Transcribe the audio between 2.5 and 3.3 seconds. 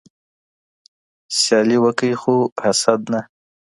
حسد نه.